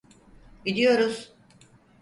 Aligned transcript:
Gidiyoruz! 0.65 1.31